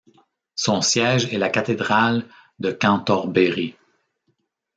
Son 0.55 0.81
siège 0.81 1.25
est 1.31 1.37
la 1.37 1.51
cathédrale 1.51 2.25
de 2.57 2.71
Cantorbéry. 2.71 3.75